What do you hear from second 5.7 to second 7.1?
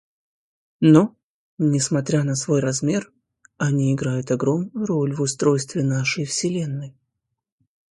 нашей Вселенной.